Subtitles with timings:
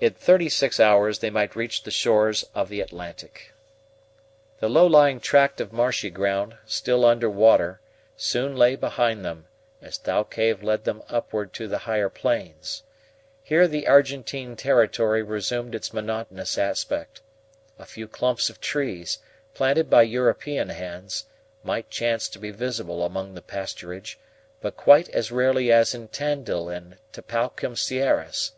[0.00, 3.52] In thirty six hours they might reach the shores of the Atlantic.
[4.60, 7.82] The low lying tract of marshy ground, still under water,
[8.16, 9.44] soon lay behind them,
[9.82, 12.84] as Thalcave led them upward to the higher plains.
[13.42, 17.20] Here the Argentine territory resumed its monotonous aspect.
[17.78, 19.18] A few clumps of trees,
[19.52, 21.26] planted by European hands,
[21.62, 24.16] might chance to be visible among the pasturage,
[24.62, 28.52] but quite as rarely as in Tandil and Tapalquem Sierras.